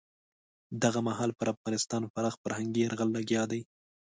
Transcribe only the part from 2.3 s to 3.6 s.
فرهنګي یرغل لګیا